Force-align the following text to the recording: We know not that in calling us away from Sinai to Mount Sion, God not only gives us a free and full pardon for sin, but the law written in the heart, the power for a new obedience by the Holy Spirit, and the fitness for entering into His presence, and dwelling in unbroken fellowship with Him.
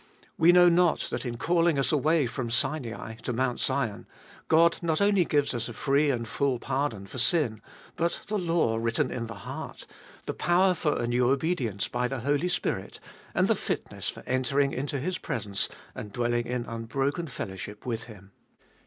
We 0.35 0.51
know 0.51 0.67
not 0.67 1.01
that 1.11 1.27
in 1.27 1.37
calling 1.37 1.77
us 1.77 1.91
away 1.91 2.25
from 2.25 2.49
Sinai 2.49 3.17
to 3.21 3.31
Mount 3.31 3.59
Sion, 3.59 4.07
God 4.47 4.79
not 4.81 4.99
only 4.99 5.25
gives 5.25 5.53
us 5.53 5.69
a 5.69 5.73
free 5.73 6.09
and 6.09 6.27
full 6.27 6.57
pardon 6.57 7.05
for 7.05 7.19
sin, 7.19 7.61
but 7.97 8.21
the 8.27 8.39
law 8.39 8.77
written 8.77 9.11
in 9.11 9.27
the 9.27 9.35
heart, 9.45 9.85
the 10.25 10.33
power 10.33 10.73
for 10.73 10.99
a 10.99 11.05
new 11.05 11.29
obedience 11.29 11.87
by 11.87 12.07
the 12.07 12.21
Holy 12.21 12.49
Spirit, 12.49 12.99
and 13.35 13.47
the 13.47 13.53
fitness 13.53 14.09
for 14.09 14.23
entering 14.25 14.73
into 14.73 14.99
His 14.99 15.19
presence, 15.19 15.69
and 15.93 16.11
dwelling 16.11 16.47
in 16.47 16.65
unbroken 16.65 17.27
fellowship 17.27 17.85
with 17.85 18.05
Him. 18.05 18.31